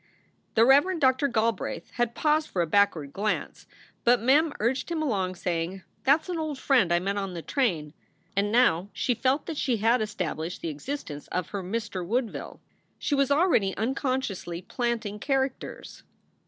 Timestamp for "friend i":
6.57-6.97